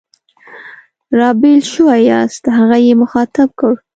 [1.17, 3.71] را بېل شوي یاست؟ هغه یې مخاطب کړ.